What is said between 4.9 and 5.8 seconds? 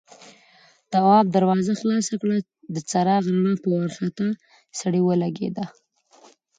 ولګېده.